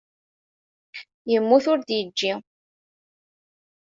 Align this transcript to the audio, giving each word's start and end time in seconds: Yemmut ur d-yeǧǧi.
Yemmut 1.31 1.65
ur 1.71 1.77
d-yeǧǧi. 1.79 2.33